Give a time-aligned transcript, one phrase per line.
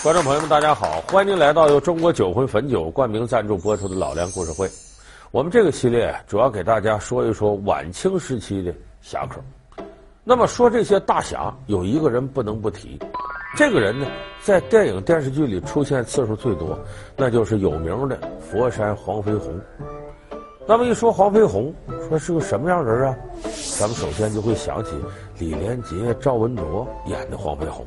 [0.00, 1.02] 观众朋友们，大家好！
[1.08, 4.68] 欢迎您来到由中国酒魂汾酒冠名赞助播出的《老梁故事会》。
[5.32, 9.40] 我们这个系列主要给大家说一说晚清时期的侠客。
[10.22, 12.96] 那么说这些大侠，有一个人不能不提。
[13.56, 14.06] 这个人呢，
[14.40, 16.78] 在电影电视剧里出现次数最多，
[17.16, 19.60] 那就是有名的佛山黄飞鸿。
[20.68, 21.74] 那么一说黄飞鸿，
[22.10, 23.16] 说是个什么样人啊？
[23.78, 24.90] 咱们首先就会想起
[25.38, 27.86] 李连杰、赵文卓演的黄飞鸿。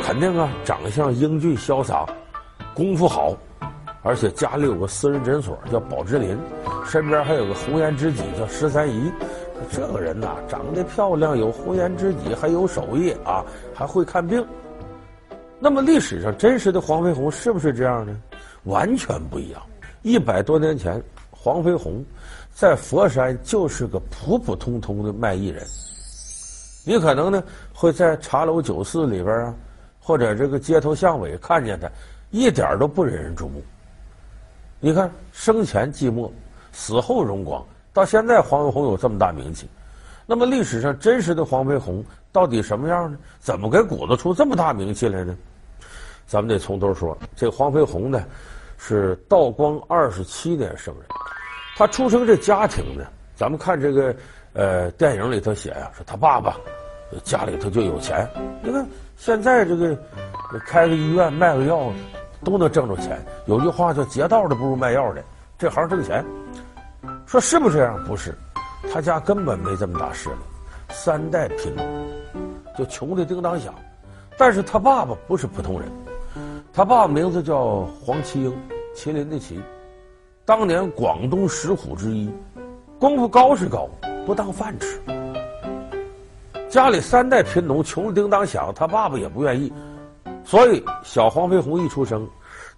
[0.00, 2.06] 肯定啊，长相英俊潇洒，
[2.72, 3.36] 功夫好，
[4.02, 6.38] 而且家里有个私人诊所叫宝芝林，
[6.86, 9.12] 身边还有个红颜知己叫十三姨。
[9.70, 13.44] 这个人呐、长得漂亮，有红颜知己，还有手艺啊，
[13.74, 14.42] 还会看病。
[15.58, 18.16] 那么历史上真实的黄飞鸿是不是这样呢？
[18.64, 19.60] 完全不一样。
[20.00, 20.98] 一百多年前，
[21.42, 22.04] 黄飞鸿
[22.52, 25.66] 在佛山就是个普普通通的卖艺人。
[26.84, 29.54] 你可能呢会在茶楼酒肆里边啊。
[30.02, 31.88] 或者这个街头巷尾看见他，
[32.30, 33.62] 一点都不引人注目。
[34.80, 36.28] 你看生前寂寞，
[36.72, 39.68] 死后荣光，到现在黄飞鸿有这么大名气。
[40.26, 43.18] 那么历史上真实的黄飞鸿到底什么样呢？
[43.38, 45.36] 怎么给鼓捣出这么大名气来呢？
[46.26, 47.16] 咱们得从头说。
[47.36, 48.24] 这黄飞鸿呢，
[48.78, 51.04] 是道光二十七年生人。
[51.80, 54.14] 他出生这家庭呢，咱们看这个
[54.52, 56.54] 呃电影里头写呀、说他爸爸
[57.24, 58.28] 家里头就有钱。
[58.62, 58.86] 你看。
[59.16, 59.94] 现在这个
[60.66, 61.92] 开个医院卖个药
[62.42, 63.18] 都能挣着钱。
[63.44, 65.22] 有句话叫“劫道的不如卖药的”，
[65.58, 66.24] 这行挣钱。
[67.26, 68.02] 说是不是这样？
[68.06, 68.34] 不是，
[68.90, 70.36] 他家根本没这么大势力，
[70.88, 71.86] 三代贫农，
[72.78, 73.74] 就穷的叮当响。
[74.38, 75.86] 但是他爸爸不是普通人，
[76.72, 78.58] 他爸爸名字叫黄麒英，
[78.96, 79.60] 麒麟的麒，
[80.50, 82.28] 当年广东十虎之一，
[82.98, 83.88] 功夫高是高，
[84.26, 85.00] 不当饭吃。
[86.68, 89.72] 家里三代贫农，穷的叮当响，他爸爸也不愿意，
[90.42, 92.28] 所以小黄飞鸿一出生，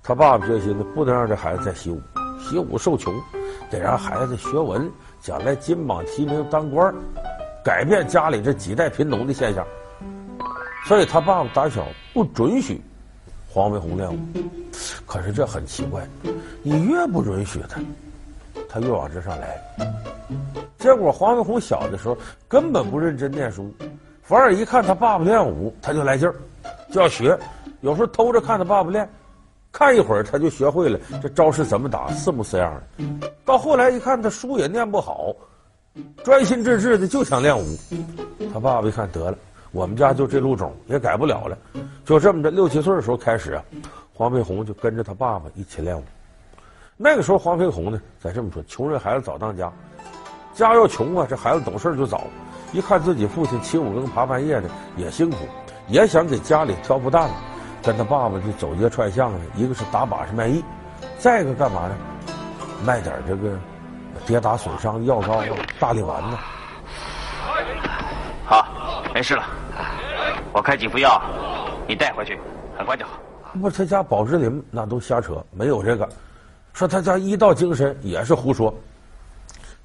[0.02, 1.98] 他爸爸决心的不能让这孩子再习武，
[2.38, 3.10] 习武受穷，
[3.70, 4.92] 得让孩子学文，
[5.22, 6.94] 将来金榜题名当官，
[7.64, 9.66] 改变家里这几代贫农的现象。
[10.84, 12.82] 所以他爸爸打小不准许
[13.52, 14.18] 黄飞鸿练武，
[15.04, 16.02] 可是这很奇怪，
[16.62, 17.78] 你越不允许他，
[18.66, 19.60] 他越往这上来。
[20.78, 22.16] 结果黄飞鸿小的时候
[22.48, 23.70] 根本不认真念书，
[24.22, 26.34] 反而一看他爸爸练武，他就来劲儿，
[26.90, 27.38] 就要学。
[27.82, 29.06] 有时候偷着看他爸爸练，
[29.70, 33.28] 看一会儿他就学会了这招式怎么打，四模四样的。
[33.44, 35.34] 到后来一看他书也念不好，
[36.24, 37.64] 专心致志的就想练武。
[38.54, 39.36] 他爸爸一看得了，
[39.72, 41.56] 我们家就这路种也改不了了，
[42.04, 43.64] 就这么着六七岁的时候开始啊，
[44.12, 46.04] 黄飞鸿就跟着他爸爸一起练武。
[46.96, 49.72] 那个时候黄飞鸿呢，咱这么说，穷人孩子早当家。
[50.54, 52.24] 家要穷啊，这孩子懂事就早。
[52.72, 55.38] 一看自己父亲起五更爬半夜的也辛苦，
[55.88, 57.34] 也想给家里挑副担子，
[57.82, 60.62] 跟他爸爸就走街串巷的，一个是打把式卖艺，
[61.18, 61.96] 再一个干嘛呢？
[62.84, 63.58] 卖点这个
[64.26, 65.42] 跌打损伤药膏、
[65.80, 66.36] 大力丸子。
[68.44, 68.66] 好，
[69.14, 69.44] 没事了。
[70.52, 71.20] 我开几副药，
[71.88, 72.38] 你带回去，
[72.76, 73.18] 很快就好。
[73.60, 76.08] 不，他家宝芝林那都瞎扯，没有这个。
[76.74, 78.72] 说他家医道精深也是胡说。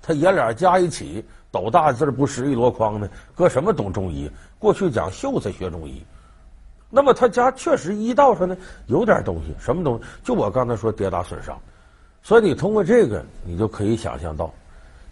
[0.01, 4.29] 他爷俩加一起，斗大字不识一箩筐的，搁什么懂中医？
[4.59, 6.05] 过去讲秀才学中医，
[6.89, 8.55] 那么他家确实医道上呢
[8.87, 10.03] 有点东西，什么东西？
[10.23, 11.57] 就我刚才说跌打损伤，
[12.21, 14.53] 所以你通过这个，你就可以想象到，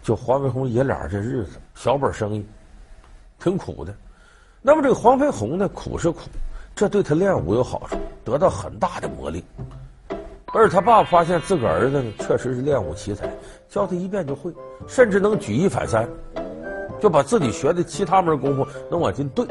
[0.02, 2.46] 就黄飞鸿爷俩这日子，小本生意，
[3.38, 3.94] 挺苦的。
[4.66, 6.22] 那么这个黄飞鸿呢，苦是苦，
[6.74, 9.40] 这对他练武有好处，得到很大的磨砺。
[10.46, 13.30] 而他爸爸发现自个儿子呢，确实是练武奇才，
[13.68, 14.52] 教他一遍就会，
[14.88, 16.08] 甚至能举一反三，
[17.00, 19.46] 就把自己学的其他门功夫能往进对。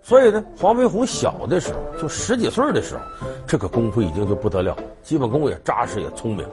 [0.00, 3.02] 所以呢，黄飞鸿小的时候，就十几岁的时候，
[3.46, 6.48] 这个功夫已经就不得了，基本功也扎实也聪明。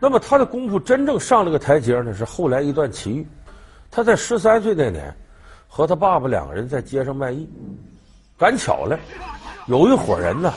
[0.00, 3.24] 那么他的功夫真正上了个台阶呢，是后来一段奇遇。
[3.88, 5.16] 他在十三岁那年，
[5.68, 7.48] 和他爸爸两个人在街上卖艺，
[8.36, 8.98] 赶巧了，
[9.66, 10.52] 有一伙人呢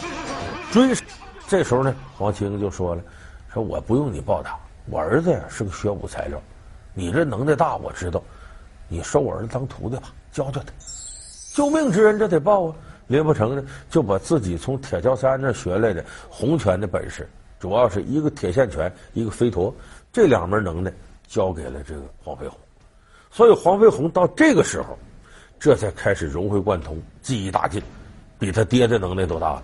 [0.71, 1.05] 追上。
[1.47, 3.01] 这时候呢，黄麒英就说了
[3.53, 4.57] ：“说我不用你报答，
[4.89, 6.41] 我儿子呀是个学武材料，
[6.93, 8.23] 你这能耐大，我知道，
[8.87, 10.71] 你收我儿子当徒弟吧，教教他。
[11.53, 12.75] 救命之恩这得报啊！
[13.07, 19.75] 林伯成呢，就把自己从铁桥山那学来的洪拳的本事，主要是一个铁线拳，一个飞陀，
[20.13, 20.89] 这两门能耐
[21.27, 22.57] 交给了这个黄飞鸿。
[23.31, 24.99] 所以黄飞鸿到这个时候，
[25.59, 27.81] 这才开始融会贯通，技艺大进，
[28.37, 29.61] 比他爹的能耐都大。”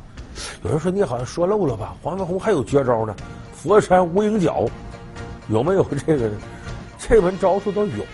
[0.63, 1.95] 有人说你好像说漏了吧？
[2.01, 3.15] 黄飞鸿还有绝招呢，
[3.53, 4.65] 佛山无影脚，
[5.49, 6.29] 有没有这个？
[6.99, 8.05] 这门招数都有，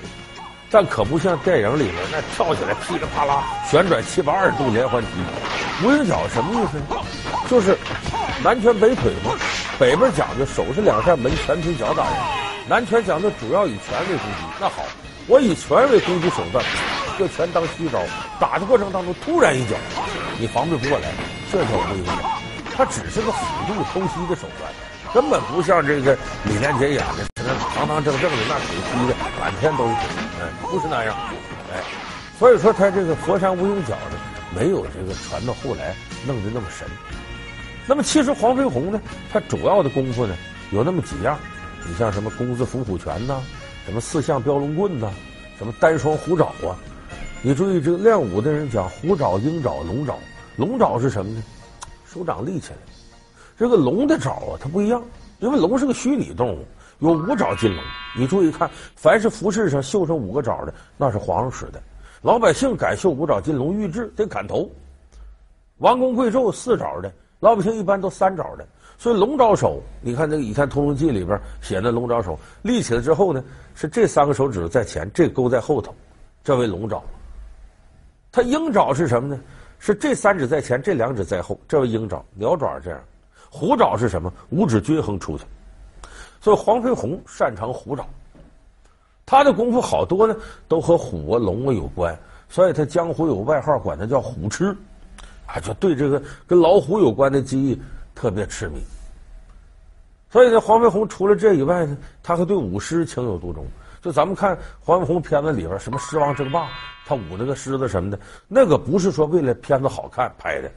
[0.72, 6.98] 但可不像电影里面那跳起来噼里啪啦旋转七八二十度连环踢，无影脚什么意思呢？
[7.50, 7.78] 就是
[8.44, 9.32] 南拳北腿嘛。
[9.80, 12.14] 北边讲究手是两扇门，全凭脚打人；
[12.70, 14.46] 南拳讲究主要以拳为攻击。
[14.60, 14.84] 那好，
[15.28, 16.64] 我以拳为攻击手段，
[17.18, 18.02] 这拳当虚招，
[18.40, 19.76] 打的过程当中突然一脚，
[20.38, 21.08] 你防备不过来，
[21.52, 22.12] 这叫无影脚。
[22.76, 24.70] 它只是个辅助偷袭的手段，
[25.14, 29.94] 根本不像这个李连杰演的，那堂堂正正的，那腿踢的满天都是，
[30.42, 31.16] 哎，不是那样，
[31.72, 31.82] 哎，
[32.38, 34.18] 所以说他这个佛山无影脚呢，
[34.54, 35.96] 没有这个传到后来
[36.28, 36.86] 弄得那么神。
[37.86, 39.00] 那么其实黄飞鸿呢，
[39.32, 40.36] 他主要的功夫呢
[40.72, 41.40] 有那么几样，
[41.88, 43.40] 你像什么工字伏虎拳呐，
[43.86, 45.12] 什么四象标龙棍呐，
[45.58, 46.78] 什么单双虎爪啊。
[47.42, 50.16] 你注意，这个练武的人讲虎爪、鹰爪、龙爪。
[50.56, 51.44] 龙爪是什么呢？
[52.06, 52.78] 手掌立起来。
[53.58, 55.04] 这个龙的爪啊，它不一样，
[55.40, 56.66] 因为龙是个虚拟动物，
[57.00, 57.84] 有五爪金龙。
[58.18, 61.82] 你注意看，凡是服饰上绣上五个爪的，那是皇上使的。
[62.22, 64.70] 老百姓敢绣五爪金龙玉制，得砍头。
[65.80, 67.12] 王公贵胄四爪的。
[67.40, 68.66] 老百姓一般都三爪的，
[69.04, 73.44] 所以龙爪手，你看那个《倚天屠龙记》里边写的龙爪手立起来之后呢，
[73.76, 75.94] 是这三个手指在前，这勾在后头，
[76.42, 77.04] 这为龙爪。
[78.32, 79.38] 它鹰爪是什么呢？
[79.78, 82.24] 是这三指在前，这两指在后，这为鹰爪。
[82.34, 83.00] 鸟爪这样，
[83.50, 84.32] 虎爪是什么？
[84.52, 85.44] 五指均衡出去。
[86.40, 88.08] 所以黄飞鸿擅长虎爪，
[89.26, 90.34] 他的功夫好多呢，
[90.70, 92.18] 都和虎啊龙啊有关，
[92.48, 94.74] 所以他江湖有外号，管他叫虎痴。
[95.46, 97.78] 啊，就对这个跟老虎有关的技艺
[98.16, 98.82] 特别痴迷，
[100.30, 103.66] 所以呢，黄飞鸿除了这以外呢，他还对舞狮情有独钟。
[104.02, 106.68] 就咱们看黄飞鸿片子里边，什么狮王争霸，
[107.06, 110.70] 他舞那个狮子什么的，那个不是说为了片子好看拍的，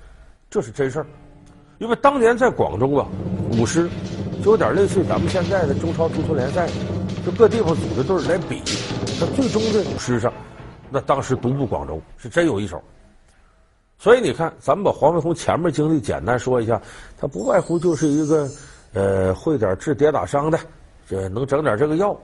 [0.49, 1.07] 这是真事儿。
[1.79, 3.09] 因为当年在广州啊，
[3.59, 3.89] 舞狮
[4.43, 6.69] 就有点类似于咱们现在的中超足球联赛，
[7.25, 8.63] 就各地方组的队来比，
[9.19, 10.33] 他最终的舞狮上，
[10.89, 12.83] 那当时独步广州，是真有一手。
[13.99, 16.81] 所以你看，咱们把黄飞鸿前面经历简单说一下，
[17.19, 18.49] 他不外乎就是一个，
[18.93, 20.59] 呃，会点治跌打伤的，
[21.09, 22.15] 这能整点这个药，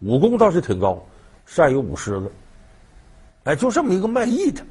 [0.00, 1.04] 武功倒是挺高，
[1.44, 2.30] 善于舞狮子，
[3.44, 4.62] 哎，就这么一个卖艺的。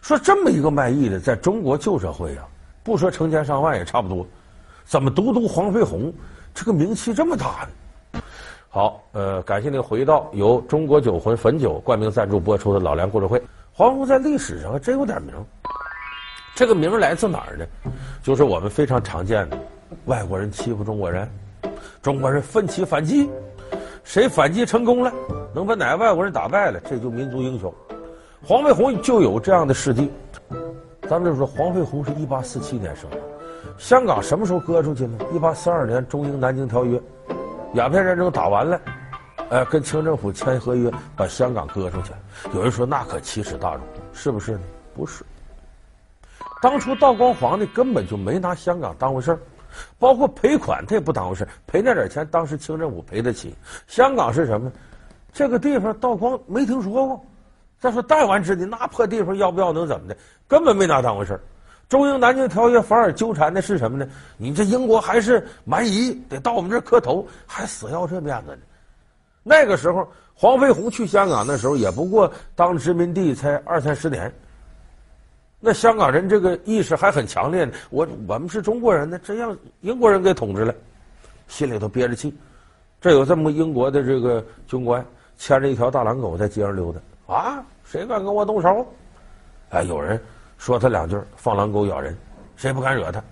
[0.00, 2.46] 说这么一个卖艺的，在中国旧社会啊，
[2.82, 4.24] 不说成千上万也差不多，
[4.84, 6.12] 怎么独独黄飞鸿
[6.54, 7.66] 这个名气这么大
[8.12, 8.20] 呢？
[8.68, 13.42] 好，呃，感谢您回到由中国酒魂汾酒冠名赞助播出的老梁故事会。
[13.76, 15.34] 黄飞鸿在历史上还真有点名，
[16.54, 17.66] 这个名来自哪儿呢？
[18.22, 19.58] 就是我们非常常见的，
[20.04, 21.28] 外国人欺负中国人，
[22.00, 23.28] 中国人奋起反击，
[24.04, 25.12] 谁反击成功了，
[25.52, 27.74] 能把哪个外国人打败了，这就民族英雄。
[28.44, 30.08] 黄飞鸿就有这样的事迹。
[31.08, 33.16] 咱们就说，黄飞鸿是一八四七年生的，
[33.76, 35.18] 香港什么时候割出去呢？
[35.34, 37.00] 一八四二年中英南京条约，
[37.72, 38.80] 鸦片战争打完了。
[39.54, 42.10] 呃，跟清政府签合约，把香港割出去。
[42.52, 44.60] 有人说那可奇耻大辱，是不是呢？
[44.96, 45.24] 不是。
[46.60, 49.38] 当初道光皇帝根本就没拿香港当回事儿，
[49.96, 53.54] 包括赔款他也不当回事儿，赔那点钱，当时清政府赔得起。
[53.86, 54.72] 香港是什么？
[55.32, 57.24] 这个地方道光没听说过。
[57.78, 60.16] 再说弹丸之地那破地方要不要能怎么的？
[60.48, 61.40] 根本没拿当回事儿。
[61.88, 64.04] 中英南京条约反而纠缠的是什么呢？
[64.36, 68.58] 你这英国还是蛮夷，得到我们这儿磕头，还死要这面子呢。
[69.44, 74.32] 那个时候，黄飞鸿去香港的时候，也不过当殖民地才二三十年。
[75.60, 77.72] 那香港人这个意识还很强烈呢。
[77.90, 80.74] 我我们是中国人呢，真让英国人给统治了，
[81.46, 82.34] 心里头憋着气。
[83.00, 85.04] 这有这么英国的这个军官
[85.36, 88.86] 牵着一条大狼狗在街上溜达啊，谁敢跟我动手？
[89.70, 90.18] 哎，有人
[90.56, 92.16] 说他两句，放狼狗咬人，
[92.56, 93.22] 谁不敢惹他？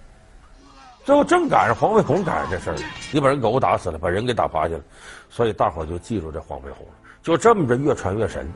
[1.04, 2.76] 最后正赶上黄飞鸿赶上这事儿，
[3.12, 4.80] 你把人狗打死了，把人给打趴下了，
[5.28, 6.92] 所以大伙就记住这黄飞鸿了。
[7.22, 8.48] 就这么着越传越神。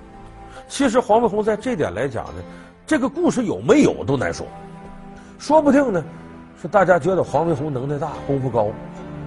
[0.68, 2.42] 其实黄飞鸿在这点来讲呢，
[2.86, 4.46] 这个故事有没有都难说，
[5.38, 6.04] 说不定呢，
[6.62, 8.68] 是大家觉得黄飞鸿能耐大、功夫高，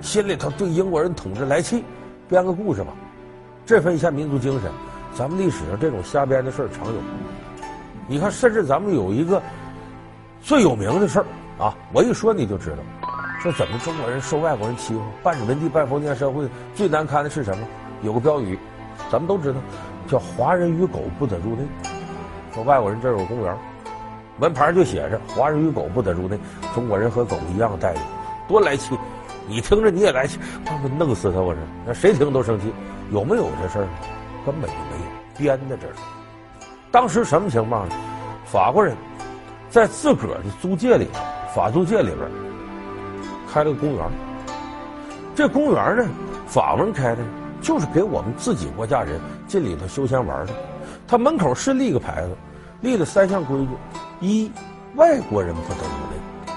[0.02, 1.84] 心里头对英国人统治来气，
[2.30, 2.94] 编个故事吧，
[3.66, 4.72] 振奋一下民族精神。
[5.14, 6.94] 咱们历史上这种瞎编的事儿常有。
[8.08, 9.42] 你看，甚至咱们有一个
[10.42, 11.26] 最有名的事儿
[11.58, 12.78] 啊，我一说你就知道。
[13.40, 15.02] 说怎么中国人受外国人欺负？
[15.24, 17.66] 半殖民地半封建社会最难堪的是什么？
[18.02, 18.60] 有个标语，
[19.10, 19.60] 咱们都知道，
[20.10, 21.64] 叫“华人与狗不得入内”。
[22.54, 23.58] 说外国人这儿有公园，
[24.38, 26.38] 门牌就写着“华人与狗不得入内”，
[26.76, 27.98] 中国人和狗一样待遇，
[28.46, 28.98] 多来气！
[29.48, 31.40] 你听着你也来气，他们弄死他！
[31.40, 32.74] 我说，那谁听都生气。
[33.12, 33.88] 有没有这事儿？
[34.46, 35.06] 根本就没有，
[35.38, 35.94] 编的这是。
[36.92, 37.96] 当时什么情况呢？
[38.46, 38.98] 法国人
[39.70, 41.22] 在自个儿的租界里头，
[41.56, 42.49] 法租界里边。
[43.52, 44.06] 开了个公园，
[45.36, 46.08] 这公园呢，
[46.46, 47.24] 法文开的，
[47.62, 50.54] 就是给我们自己国家人进里头休闲玩的。
[51.08, 52.30] 他门口是立个牌子，
[52.82, 53.70] 立了三项规矩：
[54.20, 54.52] 一，
[54.96, 56.54] 外国人不得入内。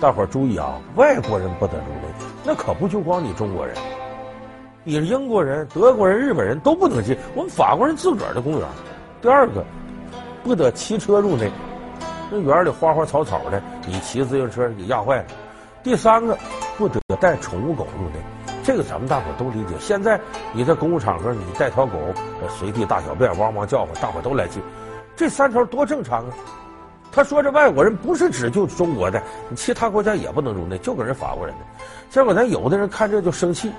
[0.00, 2.14] 大伙儿注意啊，外国人不得入内，
[2.44, 3.76] 那可不就光你中国人，
[4.84, 7.16] 你是英国人、德国人、日本人都不能进。
[7.34, 8.62] 我们法国人自个儿的公园。
[9.20, 9.64] 第二个，
[10.44, 11.50] 不得骑车入内，
[12.30, 15.24] 那园里花花草草的，你骑自行车给压坏了。
[15.82, 16.36] 第三个，
[16.76, 18.16] 不得带宠物狗入内。
[18.64, 19.74] 这个咱们大伙都理解。
[19.80, 20.20] 现在
[20.52, 21.98] 你在公共场合，你带条狗
[22.48, 24.60] 随地大小便，汪汪叫唤，大伙都来气。
[25.16, 26.34] 这三条多正常啊！
[27.10, 31.64] 他说这外国人不是指就中国的，你其他国家也不能入内，就搁人法国人的。
[32.10, 33.72] 结果咱有的人看这就生气，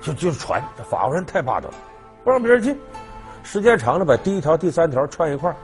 [0.00, 1.68] 就就传这法国人太霸道，
[2.22, 2.78] 不让别人进。
[3.42, 5.56] 时间长了，把第一条、第三条串一块儿，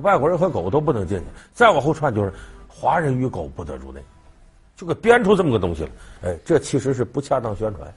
[0.00, 1.24] 外国人和狗都不能进去。
[1.52, 2.32] 再往后串就是
[2.66, 4.02] 华人与狗不得入内。
[4.82, 5.90] 就给编出这么个东西了，
[6.24, 7.94] 哎，这其实是不恰当宣传。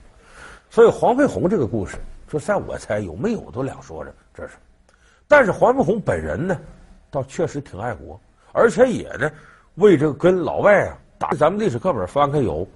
[0.70, 4.54] 所以黄飞鸿这个故事，说在我猜有没有都两说着，这是。
[5.28, 6.56] 但是黄飞鸿本人呢，
[7.10, 8.20] 倒确实挺爱国，
[8.52, 9.32] 而且也呢
[9.76, 11.30] 为这个跟老外啊打。
[11.32, 12.68] 咱们历史课本翻开有，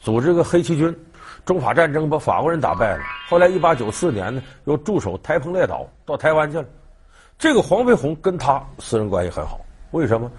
[0.00, 0.96] 组织个黑旗军，
[1.44, 3.02] 中法战争把法国人打败了。
[3.28, 6.64] 后来一八九四年呢，又驻守台澎列岛，到台湾去了。
[7.38, 9.60] 这个黄飞鸿跟他私人关系很好，
[9.90, 10.30] 为什么？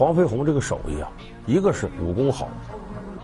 [0.00, 1.12] 黄飞鸿这个手艺啊，
[1.44, 2.48] 一个是武功好，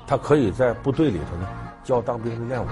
[0.06, 1.48] 他可以在部队里头呢
[1.82, 2.66] 教当兵的练武；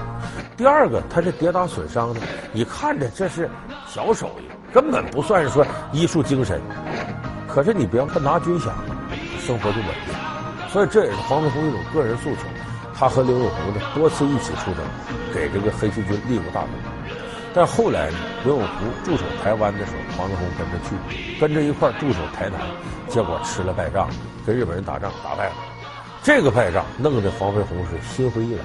[0.59, 2.21] 第二个，他这跌打损伤呢，
[2.53, 3.49] 你看着这是
[3.87, 6.61] 小手艺，根本不算是说医术精神。
[7.49, 8.73] 可是你别不拿军饷，
[9.39, 10.15] 生活就稳定。
[10.69, 12.43] 所以这也是黄飞鸿一种个人诉求。
[12.95, 14.85] 他和刘永福呢多次一起出征，
[15.33, 16.71] 给这个黑旗军立过大功。
[17.57, 22.61] 但后来呢，刘永福驻守台湾的时候，黄飞鸿跟着去，跟着一块驻守台南，
[23.09, 24.09] 结果吃了败仗，
[24.45, 25.55] 跟日本人打仗打败了。
[26.21, 28.65] 这个败仗弄得黄飞鸿是心灰意冷。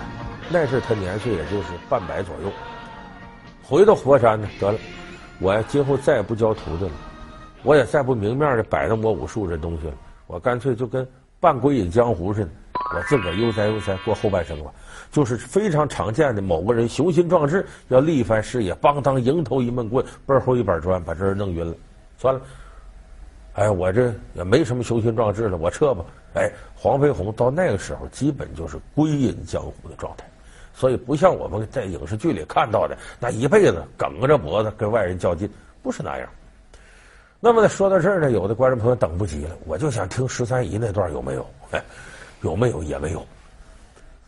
[0.49, 2.51] 那时他年岁也就是半百左右，
[3.61, 4.79] 回到佛山呢，得了，
[5.39, 6.91] 我今后再也不教徒弟了，
[7.61, 9.93] 我也再不明面的摆弄我武术这东西了，
[10.25, 11.07] 我干脆就跟
[11.39, 12.49] 半归隐江湖似的。
[12.95, 14.71] 我自个儿悠哉悠哉过后半生吧，
[15.11, 21.73] 就是非常常见的某个人雄心壮志要立一番事业，邦当迎头一闷棍，背后一板砖把这人弄晕了，
[22.17, 22.41] 算了。
[23.53, 26.03] 哎，我这也没什么雄心壮志了，我撤吧。
[26.33, 30.25] 哎，黄飞鸿到那个时候基本就是归隐江湖的状态，
[30.73, 35.47] 所以不像我们在影视剧里看到的那一辈子梗着脖子跟外人较劲，
[35.83, 36.27] 不是那样。
[37.39, 41.45] 那么呢，说到这儿呢，有的观众朋友等不及了，我就想听十三姨那段有没有？
[41.69, 41.83] 哎。
[42.41, 42.81] 有没有？
[42.83, 43.25] 也没有。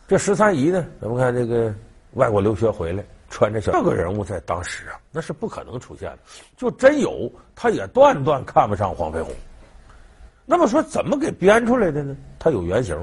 [0.06, 0.84] 这十三姨呢？
[1.00, 1.74] 咱们看这个
[2.14, 6.18] 外国留学回来，穿着小这个人物在当时啊，那是不可能出现的。
[6.56, 9.32] 就真有，他也断断看不上黄飞鸿。
[10.44, 12.16] 那么说，怎么给编出来的呢？
[12.38, 12.98] 他有原型。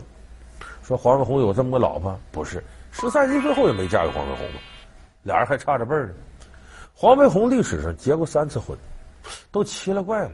[0.84, 4.60] 说黄飞鸿有这么个老婆，不是十三姨最后也没嫁给黄飞鸿嘛，
[5.24, 6.14] 俩人还差着辈儿呢。
[6.94, 8.78] 黄飞鸿历史上结过三次婚，
[9.52, 10.32] 都奇了怪了，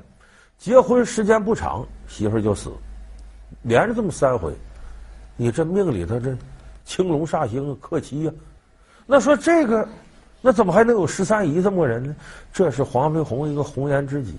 [0.57, 2.71] 结婚时间不长，媳妇就死。
[3.67, 4.53] 连着这么三回，
[5.35, 6.37] 你这命里头这
[6.85, 8.31] 青龙煞星克妻呀，
[9.07, 9.87] 那说这个，
[10.39, 12.15] 那怎么还能有十三姨这么个人呢？
[12.53, 14.35] 这是黄飞鸿一个红颜知己。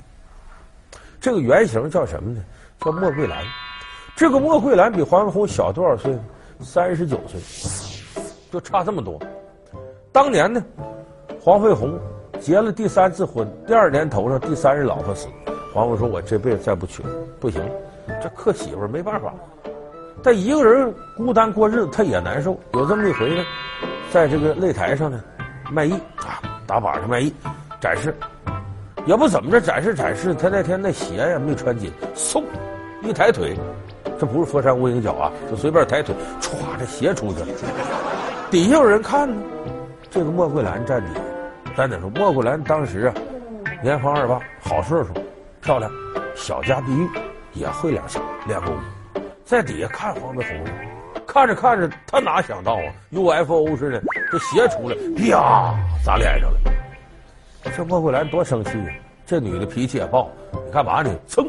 [1.21, 2.41] 这个原型叫什么呢？
[2.81, 3.45] 叫莫桂兰。
[4.15, 6.17] 这个莫桂兰比黄飞鸿小多少岁？
[6.61, 7.41] 三十九岁，
[8.53, 9.21] 就差这么多。
[10.13, 10.65] 当年呢，
[11.41, 11.99] 黄飞鸿
[12.41, 15.27] 结了第三次婚，第二年头上第三任老婆死，
[15.75, 17.61] 黄飞鸿说：“我这辈子再不娶了，不行。”
[18.23, 19.33] 这克媳妇没办法，
[20.23, 22.59] 但一个人孤单过日子，他也难受。
[22.75, 23.45] 有这么一回呢，
[24.11, 25.21] 在这个擂台上呢，
[25.71, 27.33] 卖艺啊，打靶上卖艺，
[27.81, 28.15] 展示，
[29.05, 30.35] 也不怎么着展示展示。
[30.35, 32.43] 他那天那鞋呀没穿紧，嗖，
[33.03, 33.57] 一抬腿，
[34.19, 37.47] 这不是佛山无影脚啊，就随便抬腿，歘，这鞋出去了。
[38.51, 39.37] 底下有人看呢，
[40.11, 41.21] 这个莫桂兰站底下，
[41.77, 43.15] 咱得说莫桂兰当时啊，
[43.83, 45.09] 年方二八，好岁数，
[45.61, 45.91] 漂亮，
[46.37, 47.09] 小家碧玉。
[47.57, 48.77] 也会两下练功，
[49.45, 50.65] 在底下看黄飞鸿，
[51.27, 56.59] 看着看着，他哪想到啊，UFO 似的，这鞋出来，啪砸脸上了。
[57.75, 58.93] 这莫桂兰多生气呀！
[59.25, 61.11] 这女的脾气也暴，你干嘛呢？
[61.27, 61.49] 噌，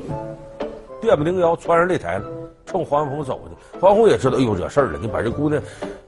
[0.99, 2.25] 电不灵腰穿上擂台了，
[2.65, 3.79] 冲黄飞鸿走去。
[3.79, 4.99] 黄飞鸿也知道，哎呦，惹事儿了！
[4.99, 5.61] 你把这姑娘，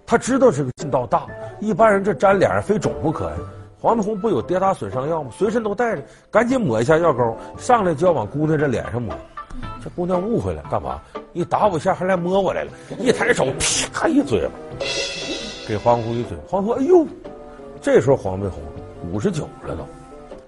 [0.06, 1.28] 他知道这个劲道大，
[1.60, 3.36] 一般人这粘脸上非肿不可呀。
[3.80, 5.30] 黄飞鸿不有跌打损伤药吗？
[5.32, 6.02] 随身都带着，
[6.32, 9.14] 赶紧抹一下药膏，上来就要往姑娘这脸上抹。
[9.82, 11.02] 这姑娘误会了，干嘛？
[11.32, 12.72] 你打我一下还来摸我来了？
[13.00, 13.48] 一抬手，
[13.94, 14.52] 啪一嘴巴，
[15.68, 16.38] 给黄飞鸿一嘴。
[16.48, 17.08] 黄飞鸿，哎呦！
[17.82, 18.62] 这时候黄飞鸿
[19.10, 19.86] 五十九了都，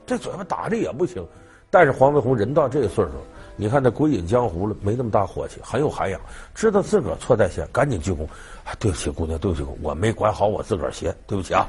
[0.06, 1.26] 这嘴巴打的也不轻。
[1.70, 3.12] 但是黄飞鸿人到这个岁数，
[3.56, 6.20] 你看他归隐江湖了，没那么大火气，很有涵养，
[6.54, 8.26] 知道自个儿错在先，赶紧鞠躬。
[8.66, 11.66] 啊，对不起，姑娘，对不起，我没管好我自个儿鞋，对不起啊。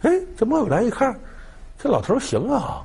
[0.00, 1.14] 哎，这莫桂兰一看，
[1.78, 2.82] 这老头行啊，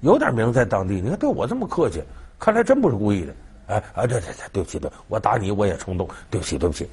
[0.00, 1.00] 有点名在当地。
[1.00, 2.00] 你看对我这么客气。
[2.38, 3.34] 看来真不是故意的，
[3.66, 6.88] 哎啊，对对对，对不起，对，我打你我也冲动，对不起，对不起。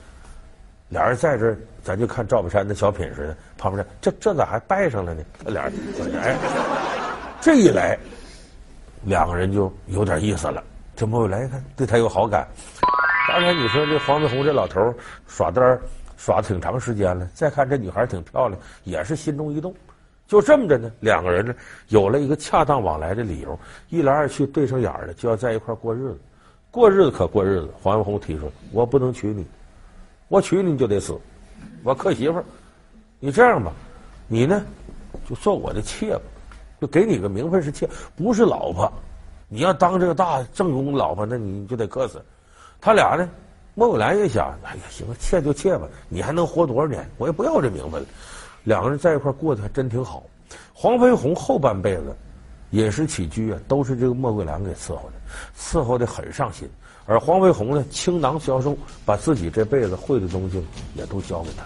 [0.90, 5.24] 俩人在这儿，咱就看赵本山的小品似的，旁边这这咋还拜上了呢？
[5.44, 5.74] 他俩人
[6.22, 6.36] 哎，
[7.42, 7.98] 这一来，
[9.04, 10.64] 两个人就有点意思了。
[10.96, 12.48] 这莫文来一看，对他有好感。
[13.28, 14.94] 刚才你说这黄飞鸿这老头
[15.28, 15.80] 耍单
[16.18, 19.74] 耍挺长时间了，再看这女孩挺漂亮，也是心中一动。
[20.28, 21.54] 就这么着呢，两个人呢
[21.90, 23.58] 有了一个恰当往来的理由，
[23.90, 26.18] 一来二去对上眼了，就要在一块过日子。
[26.72, 29.46] 过日子可过日子，黄飞鸿提出我不能娶你。
[30.28, 31.16] 我娶你，你就得死。
[31.84, 32.44] 我克媳妇儿，
[33.20, 33.72] 你这样吧，
[34.28, 34.66] 你呢，
[35.30, 36.22] 就做我的妾吧，
[36.82, 38.92] 就给你个名分是妾，不是老婆。
[39.48, 42.20] 你要当这个大正宫老婆，那你就得克死。
[42.82, 43.30] 他俩呢，
[43.76, 47.08] 孟有兰也想，哎呀，行了，妾就妾吧，你还能活多少年？
[47.18, 48.08] 我也不要这名分了。
[48.66, 50.22] 两个人在一块过得还真挺好。
[50.74, 52.16] 黄飞鸿后半辈子
[52.72, 55.14] 饮食起居啊，都是这个莫桂兰给伺候的，
[55.58, 56.70] 伺候的很上心。
[57.06, 60.62] 而黄飞鸿呢，倾囊相授，把自己这辈子会的东西
[60.96, 61.64] 也都教给他。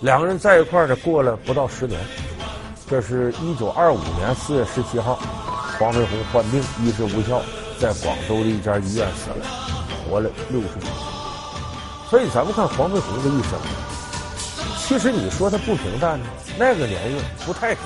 [0.00, 2.00] 两个人在一块儿呢，过了不到十年。
[2.88, 5.18] 这是一九二五年四月十七号，
[5.76, 7.42] 黄飞鸿患病，医治无效，
[7.80, 9.44] 在广州的一家医院死了，
[10.08, 10.92] 活了六十几岁。
[12.08, 13.58] 所以咱们看黄飞鸿的一生，
[14.86, 16.26] 其实你说他不平淡呢，
[16.56, 17.82] 那个年月不太平。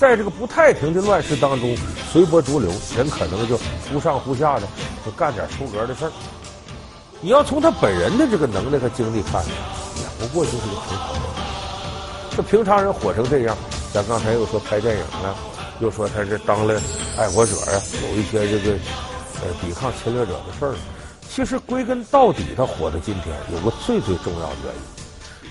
[0.00, 1.76] 在这个不太平的乱世当中，
[2.10, 3.58] 随波逐流，人可能就
[3.92, 4.66] 忽上忽下的
[5.04, 6.12] 就干点出格的事儿。
[7.20, 11.22] 你要从他本人的这个能力和经历看，也不过就是个平常人。
[12.34, 13.54] 这平常人火成这样，
[13.92, 15.36] 咱刚才又说拍电影了，
[15.80, 16.80] 又说他是当了
[17.18, 18.72] 爱国者啊，有一些这个
[19.42, 20.74] 呃抵抗侵略者的事儿。
[21.28, 24.80] 其实归根到底，他火到今天，有个最最重要的原因，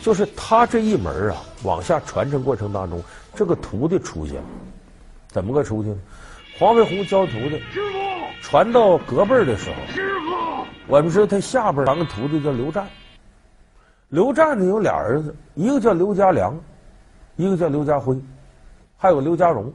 [0.07, 3.03] 就是他这一门啊往下传承过程当中。
[3.35, 4.41] 这个徒弟出现，
[5.27, 5.99] 怎么个出现呢？
[6.57, 7.97] 黄飞鸿教徒弟，师傅
[8.41, 12.87] 传到隔辈儿的时候，师傅，我们知道他下边当个徒弟叫刘湛。
[14.07, 16.57] 刘湛呢有俩儿子，一个叫刘家良，
[17.35, 18.17] 一个叫刘家辉，
[18.95, 19.69] 还有刘家荣。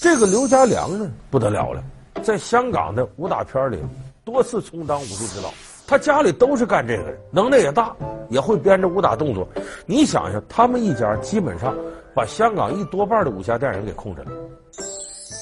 [0.00, 1.84] 这个刘家良呢不得了了，
[2.22, 3.78] 在香港的武打片里
[4.24, 5.52] 多次充当武术指导，
[5.92, 7.94] 他家里都是干这个的，能耐也大，
[8.30, 9.46] 也会编着武打动作。
[9.84, 11.74] 你想想，他们一家基本上。
[12.14, 14.28] 把香港一多半的武侠电影给控制了。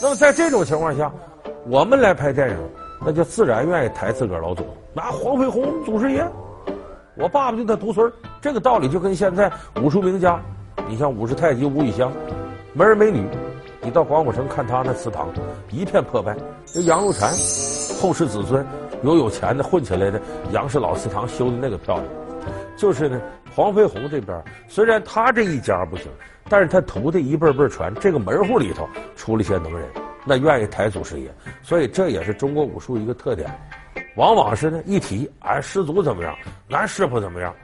[0.00, 1.12] 那么在这种情况下，
[1.66, 2.56] 我们来拍电影，
[3.04, 4.64] 那就自然愿意抬自个儿老祖。
[4.92, 6.24] 拿黄飞鸿祖师爷，
[7.16, 8.12] 我爸爸就他独孙。
[8.40, 9.50] 这个道理就跟现在
[9.82, 10.40] 武术名家，
[10.88, 12.12] 你像武士太极吴宇湘，
[12.72, 13.24] 没儿没女，
[13.82, 15.28] 你到广武城看他那祠堂，
[15.70, 16.36] 一片破败。
[16.72, 17.30] 那杨露禅，
[18.00, 18.64] 后世子孙
[19.02, 20.20] 有有钱的混起来的
[20.52, 22.06] 杨氏老祠堂修的那个漂亮。
[22.76, 23.20] 就是呢，
[23.54, 26.06] 黄飞鸿这边虽然他这一家不行。
[26.48, 29.88] 但是他徒弟一辈辈传，这个门户里头出了些能人，
[30.24, 31.32] 那愿意抬祖师爷，
[31.62, 33.48] 所以这也是中国武术一个特点。
[34.16, 36.36] 往往是呢一提俺师祖怎么样，
[36.70, 37.54] 俺师傅怎么样，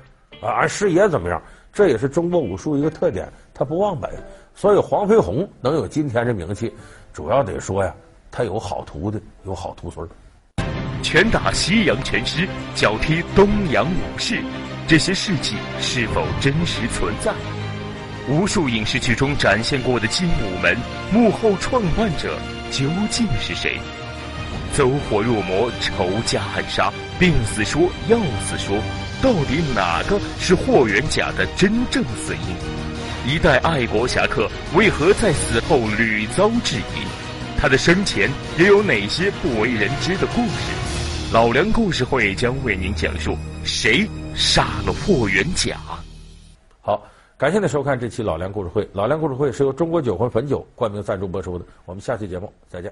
[0.40, 4.09] 啊俺师爷怎么样，这也是中国武术一个特点，他不忘本。
[4.55, 6.72] 所以黄飞鸿能有今天这名气，
[7.12, 7.92] 主要得说呀，
[8.31, 10.09] 他有好徒弟，有好徒孙。
[11.09, 14.42] 拳打西洋拳师，脚踢东洋武士，
[14.88, 17.33] 这些事迹是否真实存在？
[18.29, 20.77] 无数影视剧中展现过的精武门
[21.12, 22.37] 幕后创办者
[22.73, 23.79] 究竟是谁？
[24.75, 28.77] 走火入魔、仇家暗杀、病死说、要死说，
[29.23, 33.33] 到底哪个是霍元甲的真正死因？
[33.33, 37.07] 一代爱国侠客为何在死后屡遭质疑？
[37.57, 40.76] 他的生前又有哪些不为人知的故事？
[41.33, 45.77] 老梁故事会将为您讲述谁杀了霍元甲。
[46.81, 47.03] 好。
[47.39, 48.89] 感谢您收看这期老梁故事会。
[48.95, 51.67] 老梁故事会是由中国酒魂汾酒冠名赞助播出的。
[51.85, 52.91] 我们下期节目再见。